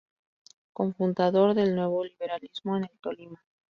[0.73, 3.39] Cofundador del Nuevo Liberalismo en el Tolima.